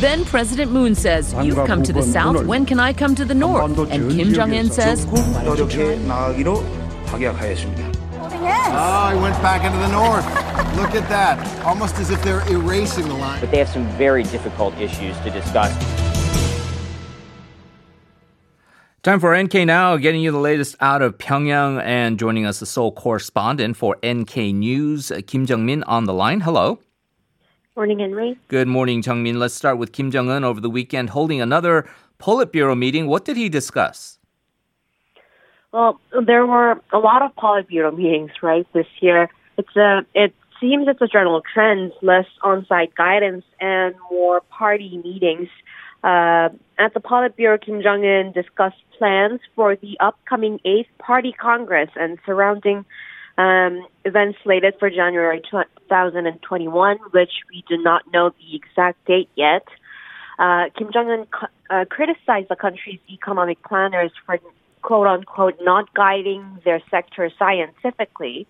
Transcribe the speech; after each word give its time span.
Then 0.00 0.24
President 0.24 0.70
Moon 0.70 0.94
says, 0.94 1.34
You've 1.42 1.66
come 1.66 1.82
to 1.82 1.92
the 1.92 2.04
south, 2.04 2.46
when 2.46 2.64
can 2.64 2.78
I 2.78 2.92
come 2.92 3.16
to 3.16 3.24
the 3.24 3.34
north? 3.34 3.76
And 3.90 4.08
Kim 4.12 4.32
Jong 4.32 4.54
un 4.54 4.70
says, 4.70 5.04
Ah, 8.70 9.10
oh, 9.10 9.16
he 9.16 9.20
went 9.20 9.34
back 9.42 9.64
into 9.64 9.78
the 9.78 9.88
north. 9.88 10.24
Look 10.76 10.94
at 10.94 11.08
that. 11.08 11.64
Almost 11.64 11.96
as 11.96 12.10
if 12.10 12.22
they're 12.22 12.48
erasing 12.48 13.08
the 13.08 13.14
line. 13.14 13.40
But 13.40 13.50
they 13.50 13.58
have 13.58 13.68
some 13.68 13.88
very 13.96 14.22
difficult 14.22 14.78
issues 14.78 15.18
to 15.18 15.30
discuss. 15.30 15.72
Time 19.02 19.18
for 19.18 19.36
NK 19.36 19.54
Now, 19.66 19.96
getting 19.96 20.20
you 20.20 20.30
the 20.30 20.38
latest 20.38 20.76
out 20.80 21.02
of 21.02 21.18
Pyongyang 21.18 21.82
and 21.82 22.20
joining 22.20 22.46
us 22.46 22.60
the 22.60 22.66
Seoul 22.66 22.92
correspondent 22.92 23.76
for 23.76 23.96
NK 24.06 24.36
News, 24.54 25.10
Kim 25.26 25.44
Jeongmin 25.44 25.82
on 25.88 26.04
the 26.04 26.14
line. 26.14 26.42
Hello. 26.42 26.78
Good 27.78 27.82
morning, 27.82 28.00
Henry. 28.00 28.38
Good 28.48 28.66
morning, 28.66 29.02
Jeongmin. 29.02 29.36
Let's 29.36 29.54
start 29.54 29.78
with 29.78 29.92
Kim 29.92 30.10
Jong 30.10 30.28
Un 30.28 30.42
over 30.42 30.60
the 30.60 30.68
weekend 30.68 31.10
holding 31.10 31.40
another 31.40 31.88
Politburo 32.18 32.76
meeting. 32.76 33.06
What 33.06 33.24
did 33.24 33.36
he 33.36 33.48
discuss? 33.48 34.18
Well, 35.70 36.00
there 36.26 36.44
were 36.44 36.82
a 36.92 36.98
lot 36.98 37.22
of 37.22 37.30
Politburo 37.36 37.96
meetings, 37.96 38.32
right, 38.42 38.66
this 38.72 38.88
year. 38.98 39.28
It's 39.56 39.76
a, 39.76 40.04
it 40.12 40.34
seems 40.60 40.88
it's 40.88 41.00
a 41.00 41.06
general 41.06 41.40
trend, 41.54 41.92
less 42.02 42.26
on-site 42.42 42.96
guidance 42.96 43.44
and 43.60 43.94
more 44.10 44.40
party 44.40 45.00
meetings. 45.04 45.48
Uh, 46.02 46.48
at 46.78 46.94
the 46.94 47.00
Politburo, 47.00 47.64
Kim 47.64 47.80
Jong-un 47.80 48.32
discussed 48.32 48.82
plans 48.98 49.38
for 49.54 49.76
the 49.76 49.96
upcoming 50.00 50.58
8th 50.66 50.88
Party 50.98 51.30
Congress 51.30 51.90
and 51.94 52.18
surrounding 52.26 52.84
um, 53.38 53.86
events 54.04 54.38
slated 54.42 54.74
for 54.80 54.90
January 54.90 55.40
2021, 55.50 56.98
which 57.12 57.30
we 57.50 57.64
do 57.68 57.80
not 57.80 58.02
know 58.12 58.30
the 58.30 58.56
exact 58.56 59.02
date 59.06 59.30
yet. 59.36 59.66
Uh, 60.40 60.64
Kim 60.76 60.90
Jong 60.92 61.10
un 61.10 61.26
uh, 61.70 61.84
criticized 61.88 62.48
the 62.48 62.56
country's 62.56 63.00
economic 63.08 63.62
planners 63.62 64.10
for 64.26 64.38
quote 64.82 65.06
unquote 65.06 65.56
not 65.60 65.92
guiding 65.94 66.58
their 66.64 66.82
sector 66.90 67.30
scientifically 67.38 68.46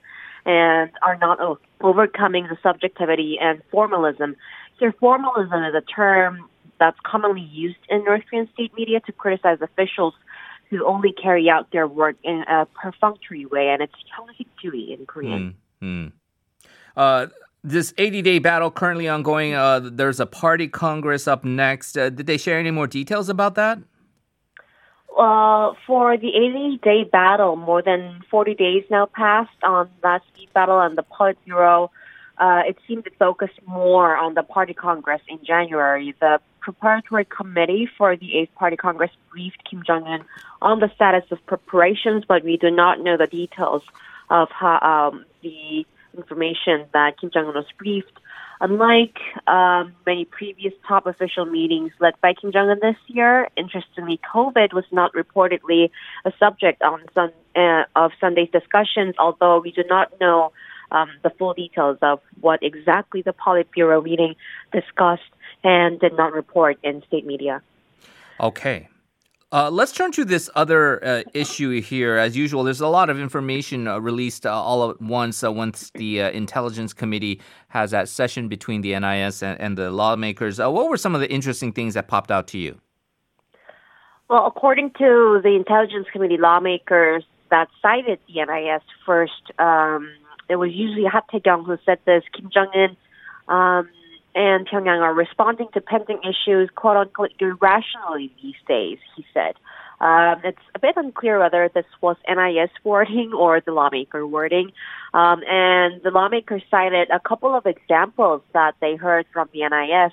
and 0.47 0.91
are 1.03 1.17
not 1.17 1.39
o- 1.41 1.59
overcoming 1.83 2.47
the 2.49 2.57
subjectivity 2.63 3.39
and 3.41 3.63
formalism. 3.71 4.37
Here, 4.79 4.93
formalism 4.93 5.65
is 5.65 5.75
a 5.75 5.83
term 5.83 6.49
that's 6.79 6.99
commonly 7.05 7.43
used 7.43 7.79
in 7.91 8.05
North 8.05 8.23
Korean 8.31 8.49
state 8.55 8.73
media 8.75 9.01
to 9.01 9.13
criticize 9.13 9.59
officials 9.61 10.15
who 10.71 10.87
only 10.87 11.13
carry 11.13 11.49
out 11.49 11.71
their 11.73 11.87
work 11.87 12.17
in 12.23 12.45
a 12.49 12.67
perfunctory 12.67 13.47
way, 13.47 13.69
and 13.69 13.83
it's 13.83 13.95
chui 14.61 14.93
in 14.93 15.07
Korean. 15.07 15.57
Mm-hmm. 15.83 16.09
Uh, 16.97 17.27
this 17.65 17.95
80 17.99 18.23
day 18.23 18.39
battle 18.39 18.71
currently 18.71 19.09
ongoing. 19.09 19.55
Uh, 19.55 19.81
there's 19.81 20.21
a 20.21 20.27
party 20.27 20.69
congress 20.69 21.27
up 21.27 21.45
next. 21.45 21.97
Uh, 21.97 22.11
did 22.11 22.27
they 22.27 22.37
share 22.37 22.59
any 22.59 22.71
more 22.71 22.87
details 22.87 23.29
about 23.29 23.55
that? 23.57 23.79
Uh, 25.19 25.73
for 25.87 26.17
the 26.17 26.29
80 26.29 26.81
day 26.83 27.05
battle, 27.05 27.57
more 27.57 27.83
than 27.83 28.23
40 28.31 28.55
days 28.55 28.85
now 28.91 29.07
passed 29.07 29.63
on 29.63 29.91
that 30.03 30.23
speed 30.29 30.49
battle 30.55 30.81
and 30.81 30.97
the 30.97 31.03
Politburo. 31.03 31.91
Uh, 32.39 32.63
it 32.69 32.77
seemed 32.87 33.05
to 33.05 33.11
focus 33.19 33.51
more 33.67 34.17
on 34.17 34.35
the 34.35 34.45
party 34.45 34.73
congress 34.73 35.21
in 35.29 35.41
January. 35.45 36.15
The 36.21 36.41
preparatory 36.73 37.25
committee 37.25 37.89
for 37.97 38.17
the 38.17 38.39
Eighth 38.39 38.55
Party 38.55 38.77
Congress 38.77 39.11
briefed 39.31 39.63
Kim 39.69 39.83
Jong 39.87 40.05
Un 40.05 40.25
on 40.61 40.81
the 40.81 40.91
status 40.95 41.25
of 41.31 41.45
preparations, 41.47 42.25
but 42.29 42.45
we 42.45 42.57
do 42.59 42.71
not 42.71 43.01
know 43.01 43.17
the 43.17 43.27
details 43.27 43.83
of 44.29 44.49
how 44.51 44.79
um, 45.13 45.25
the 45.43 45.87
information 46.17 46.85
that 46.93 47.19
Kim 47.19 47.31
Jong 47.33 47.47
Un 47.47 47.55
was 47.55 47.65
briefed. 47.79 48.19
Unlike 48.61 49.19
um, 49.47 49.95
many 50.05 50.25
previous 50.25 50.75
top 50.87 51.07
official 51.07 51.47
meetings 51.47 51.93
led 52.01 52.15
by 52.21 52.35
Kim 52.35 52.53
Jong 52.53 52.69
Un 52.69 52.79
this 52.83 52.97
year, 53.07 53.49
interestingly, 53.57 54.21
COVID 54.35 54.75
was 54.75 54.85
not 54.91 55.13
reportedly 55.15 55.91
a 56.25 56.33
subject 56.39 56.83
on 56.83 57.01
sun, 57.15 57.33
uh, 57.57 57.85
of 57.97 58.11
Sunday's 58.21 58.51
discussions. 58.51 59.15
Although 59.19 59.61
we 59.61 59.71
do 59.71 59.85
not 59.89 60.13
know 60.21 60.53
um, 60.91 61.09
the 61.23 61.31
full 61.31 61.55
details 61.55 61.99
of 62.03 62.21
what 62.41 62.61
exactly 62.63 63.23
the 63.23 63.33
Politburo 63.33 64.03
meeting 64.03 64.35
discussed 64.73 65.23
and 65.65 65.99
did 66.01 66.17
not 66.17 66.33
report 66.33 66.79
in 66.83 67.03
state 67.07 67.27
media. 67.27 67.63
Okay. 68.41 68.89
Uh, 69.51 69.71
let's 69.71 69.93
turn 69.93 70.13
to 70.13 70.27
this 70.27 70.51
other 70.57 71.03
uh, 71.03 71.23
issue 71.33 71.81
here. 71.81 72.17
As 72.17 72.37
usual, 72.37 72.65
there's 72.65 72.83
a 72.83 72.87
lot 72.87 73.09
of 73.09 73.19
information 73.19 73.89
uh, 73.89 73.99
released 73.99 74.45
uh, 74.45 74.53
all 74.53 74.91
at 74.91 75.01
once 75.01 75.43
uh, 75.43 75.51
once 75.51 75.91
the 75.95 76.21
uh, 76.21 76.31
Intelligence 76.31 76.93
Committee 76.93 77.41
has 77.69 77.93
that 77.93 78.11
session 78.11 78.49
between 78.49 78.83
the 78.83 78.99
NIS 78.99 79.43
and, 79.43 79.59
and 79.59 79.79
the 79.79 79.91
lawmakers. 79.91 80.59
what 80.59 80.91
were 80.91 80.99
some 80.99 81.15
of 81.15 81.23
the 81.23 81.31
interesting 81.33 81.73
things 81.73 81.95
that 81.95 82.09
popped 82.09 82.31
out 82.31 82.47
to 82.49 82.59
you? 82.59 82.79
Well, 84.29 84.47
according 84.47 84.91
to 84.99 85.41
the 85.43 85.55
Intelligence 85.57 86.09
Committee 86.13 86.37
lawmakers 86.37 87.25
that 87.51 87.69
cited 87.81 88.19
the 88.29 88.45
NIS 88.45 88.83
first, 89.07 89.51
um, 89.59 90.13
it 90.51 90.57
was 90.57 90.73
usually 90.75 91.07
Ha 91.07 91.23
Tae-kyung 91.31 91.65
who 91.65 91.79
said 91.87 91.99
this. 92.05 92.23
Kim 92.35 92.51
Jong 92.53 92.71
Un 92.75 92.97
um, 93.49 93.89
and 94.39 94.69
Pyongyang 94.69 95.03
are 95.03 95.13
responding 95.13 95.67
to 95.75 95.81
pending 95.81 96.21
issues, 96.23 96.71
quote 96.77 96.97
unquote, 96.97 97.33
irrationally 97.41 98.33
these 98.41 98.55
days, 98.69 98.99
he 99.17 99.27
said. 99.35 99.55
Um, 100.01 100.41
it's 100.45 100.63
a 100.77 100.79
bit 100.79 100.95
unclear 100.97 101.41
whether 101.41 101.69
this 101.75 101.87
was 102.01 102.17
NIS 102.29 102.71
wording 102.85 103.33
or 103.35 103.61
the 103.61 103.73
lawmaker 103.73 104.25
wording. 104.25 104.71
Um, 105.13 105.43
and 105.49 106.01
the 106.05 106.13
lawmaker 106.13 106.61
cited 106.71 107.11
a 107.11 107.19
couple 107.19 107.53
of 107.57 107.67
examples 107.67 108.43
that 108.53 108.77
they 108.81 108.95
heard 108.95 109.27
from 109.33 109.49
the 109.53 109.69
NIS. 109.69 110.13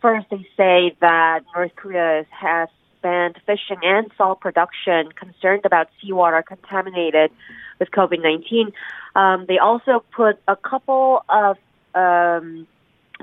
First, 0.00 0.26
they 0.30 0.46
say 0.56 0.96
that 1.00 1.40
North 1.52 1.74
Korea 1.74 2.24
has 2.30 2.68
banned 3.02 3.36
fishing 3.46 3.80
and 3.82 4.12
salt 4.16 4.38
production, 4.40 5.10
concerned 5.10 5.62
about 5.64 5.88
seawater 6.00 6.42
contaminated 6.42 7.32
with 7.80 7.90
COVID 7.90 8.22
19. 8.22 8.70
Um, 9.16 9.46
they 9.48 9.58
also 9.58 10.04
put 10.14 10.38
a 10.46 10.54
couple 10.54 11.24
of 11.28 11.56
um, 11.96 12.68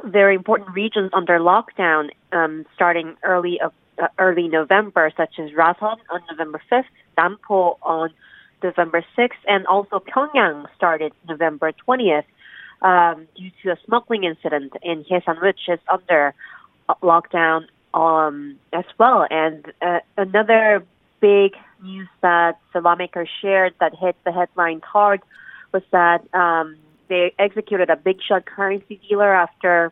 very 0.03 0.35
important 0.35 0.71
regions 0.71 1.11
under 1.13 1.39
lockdown 1.39 2.09
um, 2.31 2.65
starting 2.75 3.15
early 3.23 3.59
uh, 3.61 3.69
early 4.17 4.47
November, 4.47 5.11
such 5.15 5.37
as 5.37 5.51
Rason 5.51 5.97
on 6.09 6.21
November 6.29 6.61
5th, 6.71 6.85
Nampo 7.17 7.77
on 7.83 8.09
November 8.63 9.05
6th, 9.17 9.31
and 9.47 9.67
also 9.67 9.99
Pyongyang 9.99 10.65
started 10.75 11.13
November 11.27 11.71
20th 11.87 12.23
um, 12.81 13.27
due 13.35 13.51
to 13.61 13.71
a 13.71 13.77
smuggling 13.85 14.23
incident 14.23 14.73
in 14.81 15.03
Hyesan, 15.03 15.41
which 15.41 15.59
is 15.67 15.79
under 15.91 16.33
uh, 16.89 16.95
lockdown 17.03 17.67
um, 17.93 18.57
as 18.71 18.85
well. 18.97 19.27
And 19.29 19.71
uh, 19.81 19.99
another 20.17 20.83
big 21.19 21.53
news 21.83 22.07
that 22.21 22.59
the 22.73 22.81
lawmakers 22.81 23.29
shared 23.41 23.73
that 23.79 23.93
hit 23.95 24.15
the 24.25 24.31
headlines 24.31 24.83
hard 24.83 25.21
was 25.71 25.83
that 25.91 26.23
um, 26.33 26.77
they 27.09 27.33
executed 27.39 27.89
a 27.89 27.95
big 27.95 28.17
shot 28.27 28.45
currency 28.45 28.99
dealer 29.07 29.33
after 29.33 29.91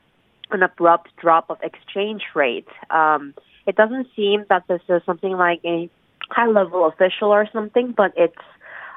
an 0.51 0.63
abrupt 0.63 1.09
drop 1.17 1.49
of 1.49 1.57
exchange 1.61 2.23
rate. 2.35 2.67
Um, 2.89 3.33
it 3.67 3.75
doesn't 3.75 4.07
seem 4.15 4.45
that 4.49 4.67
this 4.67 4.81
is 4.89 5.01
something 5.05 5.31
like 5.31 5.61
a 5.65 5.89
high 6.29 6.47
level 6.47 6.85
official 6.87 7.29
or 7.29 7.47
something, 7.51 7.93
but 7.95 8.13
it's 8.17 8.35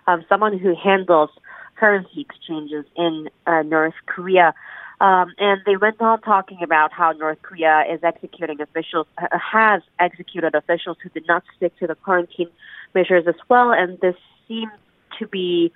um, 0.07 0.25
someone 0.29 0.59
who 0.59 0.75
handles 0.75 1.31
currency 1.77 2.21
exchanges 2.21 2.85
in 2.97 3.29
uh, 3.47 3.63
North 3.63 3.95
Korea. 4.07 4.55
Um, 5.01 5.35
and 5.39 5.61
they 5.67 5.77
went 5.77 6.01
on 6.01 6.21
talking 6.21 6.59
about 6.63 6.93
how 6.93 7.13
North 7.13 7.43
Korea 7.43 7.85
is 7.93 8.01
executing 8.03 8.61
officials, 8.61 9.07
uh, 9.19 9.27
has 9.39 9.83
executed 9.99 10.55
officials 10.55 10.97
who 11.03 11.09
did 11.11 11.27
not 11.27 11.43
stick 11.57 11.77
to 11.81 11.87
the 11.87 11.95
quarantine 11.95 12.49
measures 12.95 13.25
as 13.27 13.35
well. 13.49 13.73
And 13.73 13.99
this 14.01 14.15
seems 14.47 14.73
to 15.19 15.27
be 15.27 15.73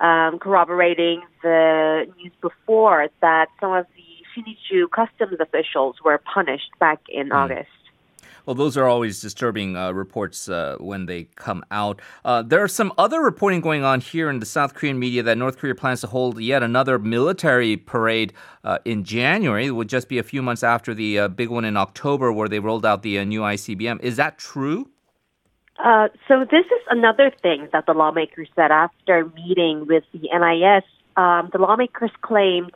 um, 0.00 0.38
corroborating 0.38 1.22
the 1.42 2.06
news 2.16 2.32
before 2.40 3.08
that 3.20 3.48
some 3.60 3.72
of 3.72 3.86
the 3.96 4.02
Sinuiju 4.34 4.90
customs 4.90 5.38
officials 5.40 5.96
were 6.04 6.18
punished 6.18 6.70
back 6.78 7.00
in 7.08 7.28
mm. 7.28 7.34
August. 7.36 7.68
Well, 8.46 8.54
those 8.54 8.76
are 8.76 8.86
always 8.86 9.20
disturbing 9.20 9.76
uh, 9.76 9.92
reports 9.92 10.48
uh, 10.48 10.76
when 10.80 11.06
they 11.06 11.24
come 11.36 11.62
out. 11.70 12.00
Uh, 12.24 12.42
there 12.42 12.62
are 12.62 12.68
some 12.68 12.92
other 12.96 13.20
reporting 13.20 13.60
going 13.60 13.84
on 13.84 14.00
here 14.00 14.30
in 14.30 14.40
the 14.40 14.46
South 14.46 14.74
Korean 14.74 14.98
media 14.98 15.22
that 15.22 15.38
North 15.38 15.58
Korea 15.58 15.74
plans 15.74 16.00
to 16.00 16.06
hold 16.06 16.40
yet 16.40 16.62
another 16.62 16.98
military 16.98 17.76
parade 17.76 18.32
uh, 18.64 18.78
in 18.84 19.04
January. 19.04 19.66
It 19.66 19.72
would 19.72 19.88
just 19.88 20.08
be 20.08 20.18
a 20.18 20.22
few 20.22 20.42
months 20.42 20.62
after 20.62 20.94
the 20.94 21.18
uh, 21.18 21.28
big 21.28 21.48
one 21.50 21.64
in 21.64 21.76
October 21.76 22.32
where 22.32 22.48
they 22.48 22.58
rolled 22.58 22.86
out 22.86 23.02
the 23.02 23.18
uh, 23.18 23.24
new 23.24 23.42
ICBM. 23.42 24.00
Is 24.00 24.16
that 24.16 24.38
true? 24.38 24.88
Uh, 25.82 26.08
so 26.28 26.44
this 26.50 26.66
is 26.66 26.82
another 26.90 27.32
thing 27.42 27.68
that 27.72 27.86
the 27.86 27.94
lawmakers 27.94 28.48
said 28.54 28.70
after 28.70 29.30
meeting 29.34 29.86
with 29.86 30.04
the 30.12 30.28
NIS. 30.32 30.84
Um, 31.16 31.48
the 31.52 31.58
lawmakers 31.58 32.10
claimed 32.20 32.72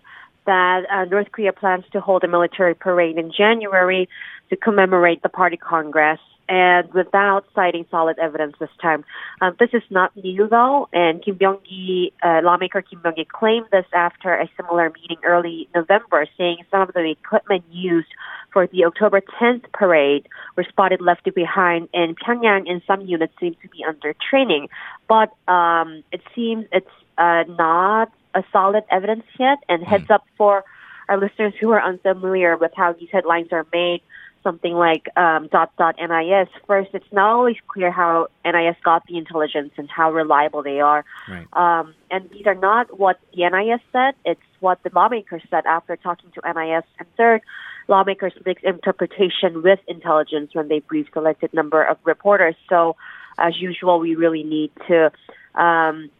that 0.46 0.84
uh, 0.90 1.04
North 1.04 1.30
Korea 1.30 1.52
plans 1.52 1.84
to 1.92 2.00
hold 2.00 2.24
a 2.24 2.28
military 2.28 2.74
parade 2.74 3.18
in 3.18 3.32
January 3.32 4.08
to 4.50 4.56
commemorate 4.56 5.22
the 5.22 5.28
party 5.28 5.56
congress 5.56 6.20
and 6.48 6.92
without 6.92 7.44
citing 7.54 7.86
solid 7.90 8.18
evidence 8.18 8.54
this 8.58 8.70
time. 8.80 9.04
Um, 9.40 9.56
this 9.58 9.70
is 9.72 9.82
not 9.90 10.16
new 10.16 10.48
though, 10.48 10.88
and 10.92 11.22
Kim 11.22 11.36
Byung-gi, 11.36 12.12
uh, 12.22 12.40
lawmaker 12.42 12.82
Kim 12.82 13.00
Byung-gi 13.00 13.26
claimed 13.32 13.66
this 13.70 13.86
after 13.92 14.34
a 14.34 14.48
similar 14.56 14.90
meeting 14.90 15.18
early 15.24 15.68
November, 15.74 16.26
saying 16.36 16.58
some 16.70 16.82
of 16.82 16.92
the 16.92 17.10
equipment 17.10 17.64
used 17.70 18.08
for 18.52 18.66
the 18.68 18.84
October 18.84 19.20
10th 19.20 19.64
parade 19.72 20.28
were 20.56 20.64
spotted 20.68 21.00
left 21.00 21.28
behind 21.34 21.88
in 21.92 22.14
Pyongyang, 22.14 22.70
and 22.70 22.82
some 22.86 23.02
units 23.02 23.34
seem 23.40 23.56
to 23.62 23.68
be 23.68 23.84
under 23.86 24.14
training. 24.30 24.68
But 25.08 25.34
um, 25.48 26.04
it 26.12 26.22
seems 26.34 26.66
it's 26.72 26.86
uh, 27.18 27.44
not 27.48 28.12
a 28.34 28.44
solid 28.52 28.84
evidence 28.90 29.24
yet. 29.38 29.58
And 29.68 29.82
heads 29.82 30.10
up 30.10 30.24
for 30.36 30.64
our 31.08 31.18
listeners 31.18 31.54
who 31.60 31.70
are 31.70 31.82
unfamiliar 31.82 32.56
with 32.56 32.72
how 32.74 32.92
these 32.92 33.08
headlines 33.12 33.48
are 33.52 33.66
made 33.72 34.00
something 34.44 34.74
like 34.74 35.08
um, 35.16 35.48
dot 35.48 35.72
dot 35.76 35.96
NIS, 35.98 36.48
first, 36.66 36.90
it's 36.92 37.12
not 37.12 37.30
always 37.30 37.56
clear 37.66 37.90
how 37.90 38.28
NIS 38.44 38.76
got 38.84 39.04
the 39.06 39.16
intelligence 39.16 39.72
and 39.76 39.90
how 39.90 40.12
reliable 40.12 40.62
they 40.62 40.80
are. 40.80 41.04
Right. 41.28 41.46
Um, 41.54 41.94
and 42.10 42.30
these 42.30 42.46
are 42.46 42.54
not 42.54 43.00
what 43.00 43.18
the 43.34 43.48
NIS 43.48 43.80
said, 43.90 44.14
it's 44.24 44.40
what 44.60 44.80
the 44.84 44.90
lawmakers 44.94 45.42
said 45.50 45.66
after 45.66 45.96
talking 45.96 46.30
to 46.32 46.40
NIS. 46.44 46.84
And 46.98 47.08
third, 47.16 47.40
lawmakers 47.88 48.34
mix 48.46 48.62
interpretation 48.62 49.62
with 49.62 49.80
intelligence 49.88 50.54
when 50.54 50.68
they 50.68 50.80
brief 50.80 51.08
selected 51.12 51.52
number 51.52 51.82
of 51.82 51.98
reporters. 52.04 52.54
So, 52.68 52.96
as 53.38 53.58
usual, 53.58 53.98
we 53.98 54.14
really 54.14 54.44
need 54.44 54.70
to 54.86 55.10
um, 55.54 56.10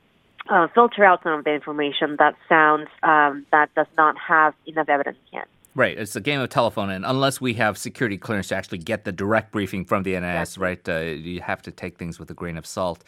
uh, 0.49 0.67
filter 0.75 1.05
out 1.05 1.23
some 1.23 1.32
of 1.32 1.44
the 1.44 1.53
information 1.53 2.17
that 2.19 2.35
sounds 2.49 2.88
um, 3.03 3.47
that 3.53 3.75
does 3.75 3.87
not 3.97 4.17
have 4.19 4.55
enough 4.67 4.88
evidence 4.88 5.19
yet. 5.32 5.47
Right, 5.76 5.99
it's 5.99 6.15
a 6.15 6.21
game 6.21 6.41
of 6.41 6.49
telephone, 6.50 6.91
and 6.91 7.05
unless 7.05 7.41
we 7.41 7.55
have 7.55 7.76
security 7.76 8.17
clearance 8.17 8.49
to 8.49 8.55
actually 8.55 8.79
get 8.79 9.05
the 9.05 9.11
direct 9.11 9.50
briefing 9.50 9.85
from 9.85 10.05
the 10.05 10.19
NIS, 10.19 10.56
right, 10.56 10.88
uh, 10.88 11.00
you 11.00 11.41
have 11.41 11.62
to 11.62 11.73
take 11.73 11.99
things 11.99 12.21
with 12.21 12.31
a 12.31 12.35
grain 12.35 12.56
of 12.56 12.65
salt. 12.65 13.03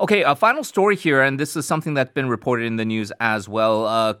Okay, 0.00 0.22
a 0.22 0.36
final 0.36 0.62
story 0.62 0.96
here, 0.96 1.22
and 1.22 1.40
this 1.40 1.56
is 1.56 1.64
something 1.64 1.94
that's 1.94 2.12
been 2.12 2.28
reported 2.28 2.66
in 2.66 2.76
the 2.76 2.84
news 2.84 3.10
as 3.20 3.48
well. 3.48 3.86
Uh, 3.86 4.14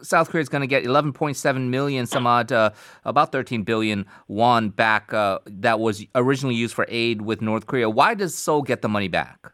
South 0.00 0.30
Korea 0.30 0.40
is 0.40 0.48
going 0.48 0.62
to 0.62 0.66
get 0.66 0.84
11.7 0.84 1.68
million, 1.68 2.06
some 2.06 2.26
odd, 2.26 2.50
uh, 2.50 2.70
about 3.04 3.30
13 3.30 3.62
billion 3.62 4.06
won 4.28 4.70
back 4.70 5.12
uh, 5.12 5.38
that 5.46 5.80
was 5.80 6.06
originally 6.14 6.54
used 6.54 6.74
for 6.74 6.86
aid 6.88 7.20
with 7.20 7.42
North 7.42 7.66
Korea. 7.66 7.90
Why 7.90 8.14
does 8.14 8.34
Seoul 8.34 8.62
get 8.62 8.80
the 8.80 8.88
money 8.88 9.08
back? 9.08 9.52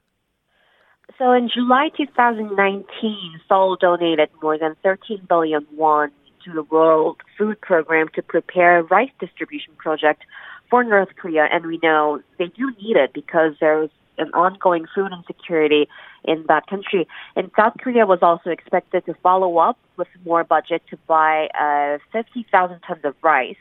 So 1.19 1.33
in 1.33 1.49
July 1.53 1.91
2019, 1.97 3.41
Seoul 3.49 3.77
donated 3.81 4.31
more 4.43 4.59
than 4.59 4.77
13 4.83 5.27
billion 5.29 5.67
won 5.73 6.11
to 6.45 6.53
the 6.53 6.63
World 6.63 7.19
Food 7.39 7.61
Program 7.61 8.09
to 8.15 8.23
prepare 8.23 8.79
a 8.79 8.83
rice 8.83 9.11
distribution 9.21 9.73
project 9.77 10.23
for 10.71 10.85
North 10.85 11.11
Korea, 11.17 11.47
and 11.51 11.67
we 11.67 11.79
know 11.83 12.21
they 12.39 12.47
do 12.47 12.73
need 12.83 12.97
it 12.97 13.13
because 13.13 13.55
there's 13.61 13.91
an 14.19 14.31
ongoing 14.33 14.87
food 14.95 15.11
insecurity 15.13 15.89
in 16.25 16.45
that 16.49 16.67
country. 16.67 17.07
And 17.37 17.51
South 17.57 17.75
Korea 17.79 18.07
was 18.07 18.21
also 18.23 18.51
expected 18.51 19.05
to 19.07 19.15
follow 19.23 19.59
up 19.59 19.79
with 19.97 20.09
more 20.25 20.45
budget 20.45 20.83
to 20.91 20.97
buy 21.07 21.49
uh, 21.61 21.99
50,000 22.13 22.81
tons 22.81 23.05
of 23.05 23.15
rice, 23.23 23.57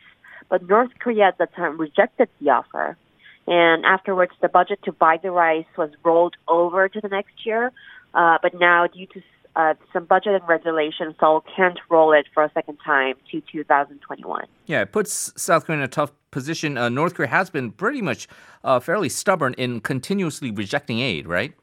but 0.50 0.68
North 0.68 0.92
Korea 1.00 1.28
at 1.28 1.38
the 1.38 1.48
time 1.48 1.78
rejected 1.78 2.30
the 2.40 2.50
offer. 2.50 2.98
And 3.46 3.86
afterwards, 3.86 4.32
the 4.42 4.48
budget 4.48 4.80
to 4.84 4.92
buy 4.92 5.18
the 5.22 5.32
rice 5.32 5.66
was 5.78 5.90
rolled 6.04 6.36
over 6.48 6.88
to 6.88 7.02
the 7.02 7.10
next 7.10 7.46
year. 7.46 7.72
Uh, 8.14 8.38
but 8.42 8.58
now, 8.58 8.88
due 8.88 9.08
to 9.08 9.22
uh, 9.56 9.74
some 9.92 10.06
budget 10.06 10.34
and 10.34 10.48
regulations, 10.48 11.16
Seoul 11.20 11.44
can't 11.56 11.80
roll 11.90 12.12
it 12.14 12.26
for 12.34 12.44
a 12.44 12.52
second 12.54 12.78
time 12.84 13.16
to 13.32 13.42
2021. 13.52 14.46
Yeah, 14.66 14.82
it 14.82 14.92
puts 14.92 15.34
South 15.42 15.66
Korea 15.66 15.80
in 15.80 15.84
a 15.84 15.88
tough 15.88 16.12
position. 16.32 16.78
Uh, 16.78 16.90
North 16.90 17.14
Korea 17.14 17.30
has 17.30 17.50
been 17.50 17.72
pretty 17.72 18.02
much 18.02 18.28
uh, 18.64 18.80
fairly 18.80 19.10
stubborn 19.10 19.54
in 19.54 19.80
continuously 19.80 20.52
rejecting 20.52 21.00
aid, 21.00 21.28
right? 21.28 21.54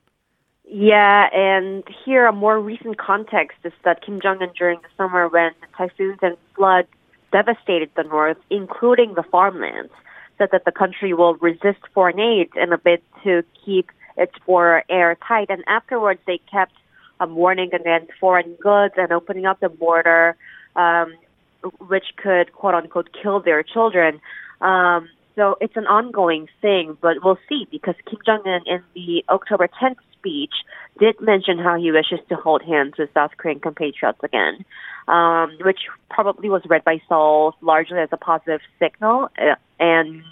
Yeah, 0.64 1.26
and 1.34 1.82
here 2.04 2.26
a 2.26 2.32
more 2.32 2.60
recent 2.60 2.96
context 2.96 3.58
is 3.64 3.72
that 3.84 4.04
Kim 4.06 4.20
Jong 4.20 4.40
Un 4.40 4.50
during 4.56 4.78
the 4.82 4.88
summer, 4.96 5.28
when 5.28 5.50
the 5.60 5.66
typhoons 5.76 6.20
and 6.22 6.36
floods 6.54 6.88
devastated 7.32 7.90
the 7.96 8.04
north, 8.04 8.36
including 8.50 9.14
the 9.14 9.25
farmlands, 9.25 9.93
said 10.38 10.50
that 10.52 10.64
the 10.64 10.72
country 10.72 11.12
will 11.12 11.34
resist 11.36 11.81
foreign 11.93 12.20
aid 12.20 12.50
in 12.54 12.72
a 12.72 12.78
bid 12.78 13.02
to 13.25 13.43
keep 13.64 13.90
its 14.16 14.32
border 14.46 14.84
airtight. 14.88 15.50
And 15.50 15.64
afterwards, 15.66 16.20
they 16.26 16.40
kept 16.50 16.75
um, 17.20 17.34
warning 17.34 17.70
against 17.72 18.12
foreign 18.19 18.55
goods 18.55 18.94
and 18.96 19.12
opening 19.12 19.46
up 19.46 19.61
the 19.61 19.69
border, 19.69 20.37
um, 20.75 21.14
which 21.88 22.06
could 22.17 22.52
quote 22.52 22.75
unquote 22.75 23.11
kill 23.22 23.40
their 23.40 23.62
children. 23.62 24.20
Um, 24.61 25.08
so 25.37 25.56
it's 25.61 25.76
an 25.76 25.87
ongoing 25.87 26.49
thing, 26.61 26.96
but 27.00 27.19
we'll 27.22 27.38
see 27.49 27.67
because 27.70 27.94
Kim 28.08 28.19
Jong 28.26 28.43
Un 28.46 28.62
in 28.67 28.82
the 28.94 29.25
October 29.28 29.69
10th 29.69 29.96
speech 30.19 30.52
did 30.99 31.20
mention 31.20 31.58
how 31.58 31.76
he 31.78 31.93
wishes 31.93 32.19
to 32.28 32.37
hold 32.37 32.62
hands 32.62 32.94
with 32.99 33.08
South 33.14 33.31
Korean 33.37 33.61
compatriots 33.61 34.19
again, 34.22 34.64
um, 35.08 35.56
which 35.62 35.81
probably 36.11 36.50
was 36.50 36.62
read 36.69 36.84
by 36.84 37.00
Seoul 37.08 37.55
largely 37.62 37.99
as 37.99 38.11
a 38.12 38.17
positive 38.17 38.61
signal. 38.78 39.28
Uh, 39.38 39.55
and 39.78 40.22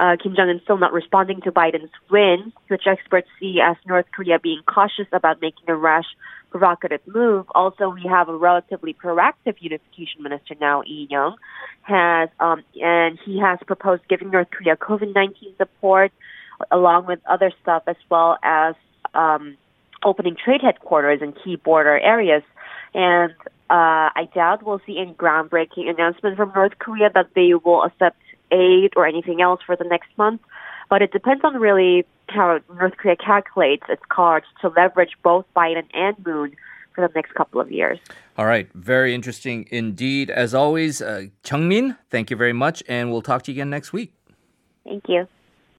uh, 0.00 0.16
Kim 0.22 0.34
Jong 0.36 0.48
Un 0.50 0.60
still 0.64 0.78
not 0.78 0.92
responding 0.92 1.40
to 1.42 1.50
Biden's 1.52 1.90
win, 2.10 2.52
which 2.68 2.84
experts 2.86 3.28
see 3.38 3.54
as 3.60 3.76
North 3.86 4.06
Korea 4.14 4.38
being 4.38 4.62
cautious 4.66 5.08
about 5.12 5.40
making 5.40 5.68
a 5.68 5.74
rash, 5.74 6.06
provocative 6.50 7.00
move. 7.06 7.44
Also, 7.54 7.84
we 7.88 8.04
have 8.08 8.28
a 8.28 8.36
relatively 8.36 8.94
proactive 8.94 9.56
unification 9.58 10.22
minister 10.22 10.54
now, 10.60 10.80
Lee 10.80 11.06
Young, 11.10 11.36
has 11.82 12.28
um, 12.40 12.62
and 12.80 13.18
he 13.24 13.38
has 13.38 13.58
proposed 13.66 14.02
giving 14.08 14.30
North 14.30 14.50
Korea 14.50 14.76
COVID 14.76 15.14
nineteen 15.14 15.52
support, 15.56 16.10
along 16.70 17.06
with 17.06 17.20
other 17.34 17.50
stuff 17.62 17.82
as 17.86 17.96
well 18.10 18.38
as 18.42 18.74
um, 19.14 19.56
opening 20.04 20.36
trade 20.42 20.62
headquarters 20.62 21.20
in 21.22 21.32
key 21.32 21.56
border 21.56 21.98
areas. 21.98 22.42
And 22.94 23.32
uh, 23.68 24.08
I 24.20 24.28
doubt 24.34 24.62
we'll 24.62 24.80
see 24.86 24.98
any 24.98 25.12
groundbreaking 25.12 25.90
announcement 25.90 26.36
from 26.36 26.52
North 26.54 26.78
Korea 26.78 27.10
that 27.14 27.28
they 27.34 27.52
will 27.54 27.82
accept 27.84 28.16
aid 28.50 28.92
or 28.96 29.06
anything 29.06 29.40
else 29.40 29.60
for 29.64 29.76
the 29.76 29.84
next 29.84 30.08
month. 30.16 30.40
But 30.90 31.02
it 31.02 31.12
depends 31.12 31.44
on 31.44 31.54
really 31.56 32.06
how 32.28 32.60
North 32.78 32.96
Korea 32.96 33.16
calculates 33.16 33.84
its 33.88 34.02
cards 34.08 34.46
to 34.60 34.68
leverage 34.68 35.12
both 35.22 35.44
Biden 35.56 35.84
and 35.92 36.16
Moon 36.24 36.56
for 36.94 37.06
the 37.06 37.12
next 37.14 37.34
couple 37.34 37.60
of 37.60 37.70
years. 37.70 37.98
All 38.36 38.46
right, 38.46 38.68
very 38.74 39.14
interesting 39.14 39.66
indeed. 39.70 40.30
As 40.30 40.54
always, 40.54 41.02
uh, 41.02 41.26
Min, 41.52 41.96
thank 42.10 42.30
you 42.30 42.36
very 42.36 42.52
much, 42.52 42.82
and 42.88 43.10
we'll 43.10 43.22
talk 43.22 43.42
to 43.44 43.52
you 43.52 43.56
again 43.56 43.70
next 43.70 43.92
week. 43.92 44.14
Thank 44.84 45.04
you. 45.08 45.28